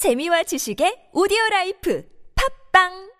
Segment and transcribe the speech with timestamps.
[0.00, 2.03] 재미와 지식의 오디오 라이프
[2.73, 3.11] 팝빵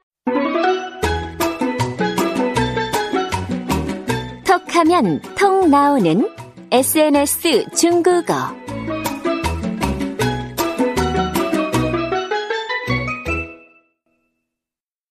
[4.46, 6.28] 톡하면 통 나오는
[6.72, 8.34] SNS 중국어.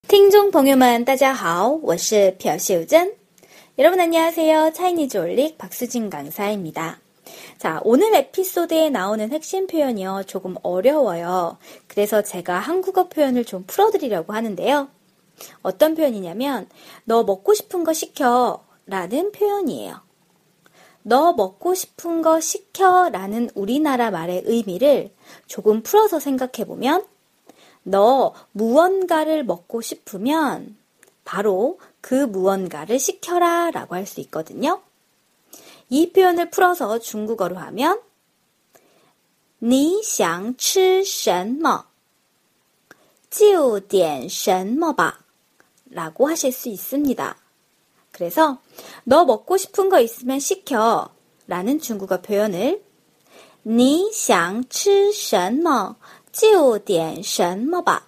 [0.08, 3.14] 听众朋友们，大家好，我是朴秀珍。
[3.78, 4.72] 여러분 안녕하세요.
[4.72, 6.98] 차이니즈 올릭 박수진 강사입니다.
[7.58, 10.24] 자, 오늘 에피소드에 나오는 핵심 표현이요.
[10.26, 11.58] 조금 어려워요.
[11.86, 14.88] 그래서 제가 한국어 표현을 좀 풀어드리려고 하는데요.
[15.62, 16.68] 어떤 표현이냐면,
[17.04, 20.00] 너 먹고 싶은 거 시켜 라는 표현이에요.
[21.02, 25.10] 너 먹고 싶은 거 시켜 라는 우리나라 말의 의미를
[25.46, 27.06] 조금 풀어서 생각해보면,
[27.82, 30.76] 너 무언가를 먹고 싶으면
[31.24, 34.82] 바로 그 무언가를 시켜라 라고 할 수 있거든요.
[35.89, 37.99] 이 표현을 풀어서 중국어로 하면
[39.61, 41.85] 你想吃什么?
[43.29, 45.19] 就点什么吧
[45.89, 47.37] 라고 하실 수 있습니다.
[48.11, 48.59] 그래서
[49.03, 51.09] 너 먹고 싶은 거 있으면 시켜
[51.47, 52.81] 라는 중국어 표현을
[53.65, 55.95] 你想吃什么?
[56.31, 58.07] 就点什么吧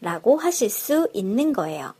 [0.00, 1.94] 라고 하실 수 있는 거예요.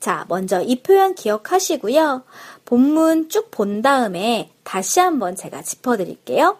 [0.00, 2.22] 자, 먼저 이 표현 기억하시고요.
[2.64, 6.58] 본문 쭉 본 다음에 다시 한번 제가 짚어드릴게요.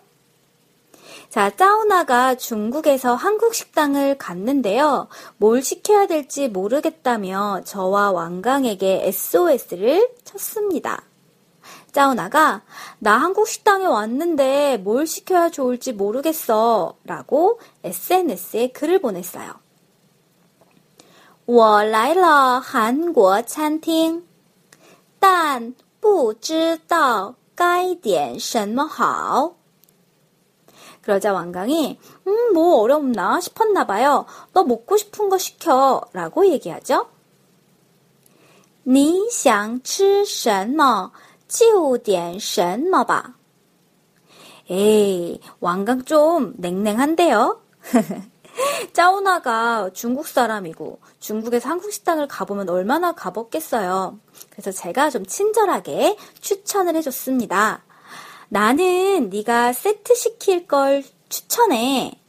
[1.29, 5.09] 자, 짜오나가 중국에서 한국 식당을 갔는데요.
[5.37, 11.03] 뭘 시켜야 될지 모르겠다며 저와 왕강에게 SOS를 쳤습니다.
[11.93, 12.63] 짜오나가
[12.99, 19.68] 나 한국 식당에 왔는데 뭘 시켜야 좋을지 모르겠어 라고 SNS에 글을 보냈어요.
[21.48, 24.24] 我来了韩国餐厅，
[25.20, 29.56] 但不知道该点什么好。
[31.02, 34.26] 그러자 왕강이 음, 뭐 어렵나 싶었나 봐요.
[34.54, 37.08] 너 먹고 싶은 거 시켜 라고 얘기하죠.
[38.86, 41.12] 你想吃什么
[41.48, 43.36] 就点什么吧.
[44.70, 47.60] 에이, 왕강 좀 냉랭한데요?
[48.94, 54.20] 짜오나가 중국 사람이고 중국에서 한국 식당을 가보면 얼마나 가봤겠어요.
[54.50, 57.84] 그래서 제가 좀 친절하게 추천을 해줬습니다.
[58.50, 62.20] 나는 네가 세트 시킬 걸 추천해.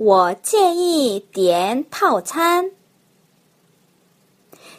[0.00, 2.70] 我建议点套餐.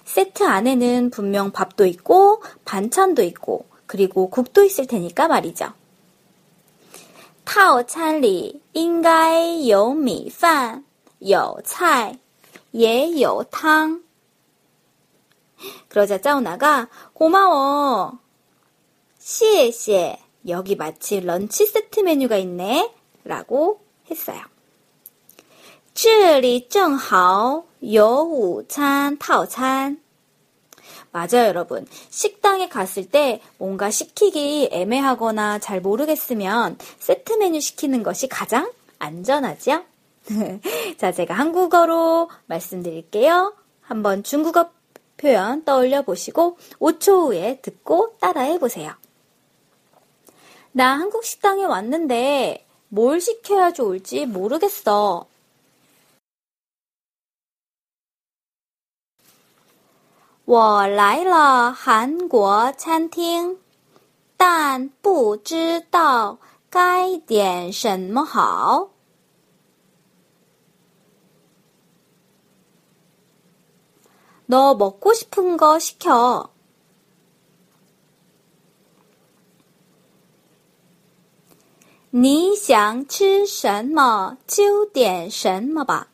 [0.05, 5.73] 세트 안에는 분명 밥도 있고 반찬도 있고 그리고 국도 있을 테니까 말이죠.
[7.45, 10.83] 套餐里应该有米饭、
[11.19, 12.19] 有菜、
[12.71, 14.03] 也有汤。
[15.89, 18.19] 그러자 짜오나가 고마워.
[19.19, 20.19] 谢谢.
[20.47, 22.93] 여기 마치 런치 세트 메뉴가 있네.
[23.23, 24.39] 라고 했어요.
[25.93, 29.99] 这里正好有午餐套餐。
[31.12, 31.86] 맞아요, 여러분.
[32.10, 39.84] 식당에 갔을 때 뭔가 시키기 애매하거나 잘 모르겠으면 세트 메뉴 시키는 것이 가장 안전하죠?
[40.98, 43.54] 자, 제가 한국어로 말씀드릴게요.
[43.80, 44.70] 한번 중국어
[45.16, 48.92] 표현 떠올려 보시고 5초 후에 듣고 따라해 보세요.
[50.72, 55.26] 나 한국 식당에 왔는데 뭘 시켜야 좋을지 모르겠어.
[60.45, 63.57] 我来了韩国餐厅，
[64.35, 66.39] 但不知道
[66.69, 68.89] 该点什么好。
[74.47, 76.49] 너먹고싶은거시켜
[82.09, 86.07] 你想吃什么就点什么吧。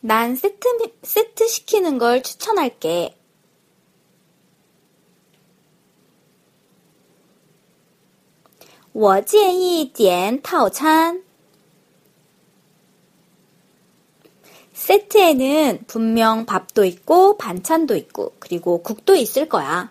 [0.00, 0.68] 난 세트,
[1.02, 3.16] 세트 시키는 걸 추천할게.
[8.92, 11.24] 워建议点套餐.
[14.72, 19.90] 세트에는 분명 밥도 있고 반찬도 있고 그리고 국도 있을 거야.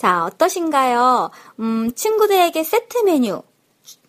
[0.00, 1.30] 자, 어떠신가요?
[1.58, 3.42] 음, 친구들에게 세트 메뉴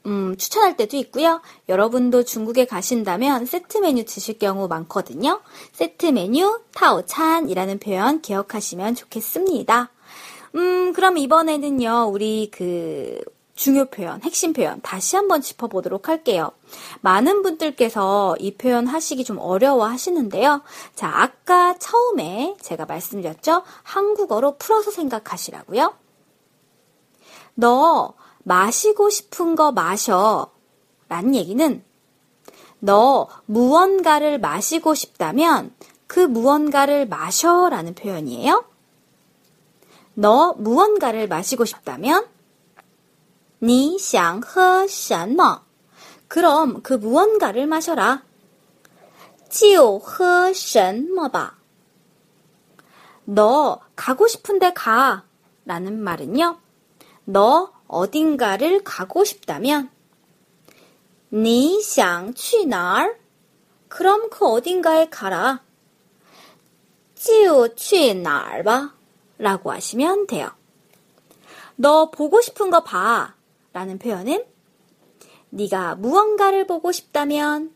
[0.06, 1.42] 음, 추천할 때도 있고요.
[1.68, 5.42] 여러분도 중국에 가신다면 세트 메뉴 드실 경우 많거든요.
[5.74, 9.92] 세트 메뉴 타오찬이라는 표현 기억하시면 좋겠습니다.
[10.56, 12.10] 음, 그럼 이번에는요.
[12.10, 13.20] 우리 그
[13.56, 16.52] 중요 표현, 핵심 표현 다시 한번 짚어보도록 할게요.
[17.02, 20.62] 많은 분들께서 이 표현 하시기 좀 어려워 하시는데요.
[20.96, 23.64] 자, 아까 처음에 제가 말씀드렸죠?
[23.84, 25.94] 한국어로 풀어서 생각하시라고요.
[27.56, 28.14] 너
[28.44, 30.52] 마시고 싶은 거 마셔.
[31.10, 31.84] 라는 얘기는
[32.80, 35.76] 너 무언가를 마시고 싶다면
[36.08, 38.64] 그 무언가를 마셔 라는 표현이에요.
[40.14, 42.26] 너 무언가를 마시고 싶다면
[43.61, 45.63] 你想喝什么?
[46.29, 48.23] 그럼 그 무언가를 마셔라.
[49.49, 51.59] 就喝什么吧.
[53.25, 55.25] 너 가고 싶은데 가
[55.65, 56.59] 라는 말은요.
[57.25, 59.91] 너 어딘가를 가고 싶다면
[61.29, 63.19] 你想去哪儿?
[63.89, 65.61] 그럼 그 어딘가에 가라.
[67.15, 68.95] 就去哪儿吧.
[69.39, 70.51] 라고 하시면 돼요.
[71.77, 73.35] 너 보고 싶은 거 봐.
[73.73, 74.45] 라는 표현은
[75.51, 77.73] 네가 무언가를 보고 싶다면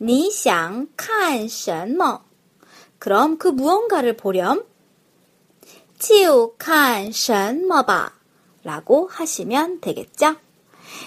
[0.00, 2.24] 你想看什么?
[2.98, 4.64] 그럼 그 무언가를 보렴
[5.98, 8.14] 就看什么吧.
[8.64, 10.36] 라고 하시면 되겠죠?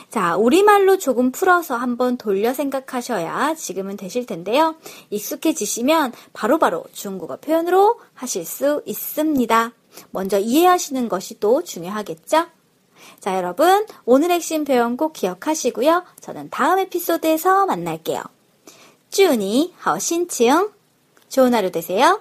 [0.09, 4.75] 자, 우리말로 조금 풀어서 한번 돌려 생각하셔야 지금은 되실 텐데요.
[5.09, 9.73] 익숙해지시면 바로바로 바로 중국어 표현으로 하실 수 있습니다.
[10.11, 12.47] 먼저 이해하시는 것이 또 중요하겠죠?
[13.20, 16.04] 자, 여러분, 오늘 핵심 표현 꼭 기억하시고요.
[16.20, 18.22] 저는 다음 에피소드에서 만날게요.
[19.10, 20.70] 쭈니, 하오신칭.
[21.28, 22.20] 좋은 하루 되세요.